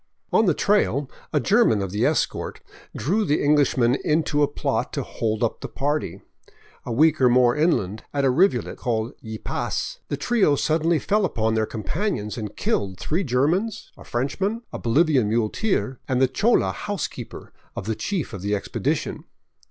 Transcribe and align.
On 0.33 0.47
the 0.47 0.55
trail 0.55 1.07
a 1.31 1.39
German 1.39 1.79
of 1.83 1.91
the 1.91 2.07
escort 2.07 2.59
drew 2.97 3.23
the 3.23 3.43
English 3.43 3.77
men 3.77 3.93
into 4.03 4.41
a 4.41 4.47
plot 4.47 4.91
to 4.93 5.03
hold 5.03 5.43
up 5.43 5.61
the 5.61 5.67
party. 5.67 6.21
A 6.87 6.91
week 6.91 7.21
or 7.21 7.29
more 7.29 7.55
inland, 7.55 8.03
at 8.11 8.25
a 8.25 8.31
rivulet 8.31 8.79
called 8.79 9.13
Ypias, 9.23 9.99
the 10.07 10.17
trio 10.17 10.55
suddenly 10.55 10.97
fell 10.97 11.23
upon 11.23 11.53
their 11.53 11.67
companions 11.67 12.35
and 12.35 12.57
killed 12.57 12.97
three 12.97 13.23
Germans, 13.23 13.91
a 13.95 14.03
Frenchman, 14.03 14.63
a 14.73 14.79
Bolivian 14.79 15.29
muleteer, 15.29 15.99
and 16.07 16.19
the 16.19 16.27
chola" 16.27 16.71
housekeeper" 16.87 17.53
of 17.75 17.85
the 17.85 17.93
chief 17.93 18.33
of 18.33 18.41
the 18.41 18.55
expedition. 18.55 19.25